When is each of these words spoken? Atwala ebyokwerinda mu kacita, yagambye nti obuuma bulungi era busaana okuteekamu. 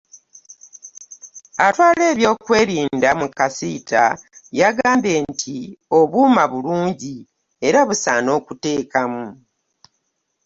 Atwala 1.67 2.01
ebyokwerinda 2.13 3.09
mu 3.19 3.27
kacita, 3.37 4.03
yagambye 4.59 5.15
nti 5.31 5.57
obuuma 5.99 6.43
bulungi 6.51 7.15
era 7.67 7.79
busaana 7.87 8.29
okuteekamu. 8.39 9.25